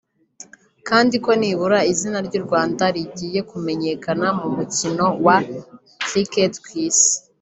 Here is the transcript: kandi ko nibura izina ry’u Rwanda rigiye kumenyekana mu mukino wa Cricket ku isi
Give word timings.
kandi 0.87 1.15
ko 1.23 1.31
nibura 1.39 1.79
izina 1.91 2.17
ry’u 2.27 2.41
Rwanda 2.45 2.83
rigiye 2.95 3.39
kumenyekana 3.49 4.27
mu 4.39 4.47
mukino 4.55 5.05
wa 5.25 5.37
Cricket 6.07 6.53
ku 6.65 6.69
isi 6.87 7.13